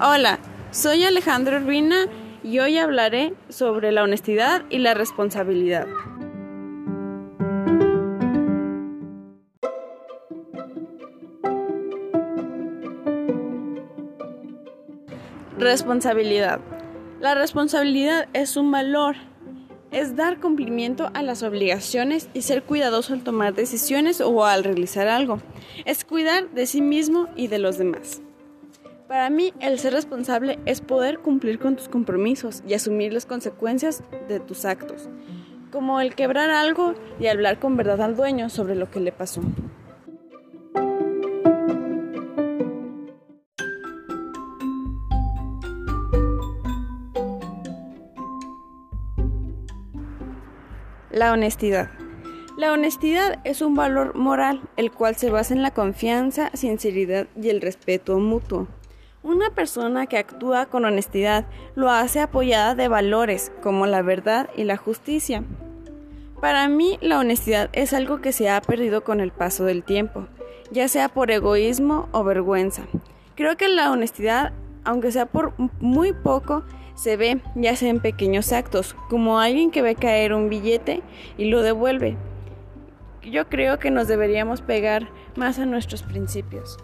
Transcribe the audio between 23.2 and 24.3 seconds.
tomar decisiones